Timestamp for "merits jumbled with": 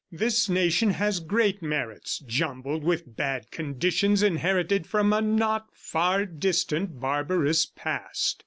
1.61-3.15